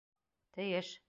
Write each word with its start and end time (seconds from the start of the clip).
Тейеш! 0.53 0.91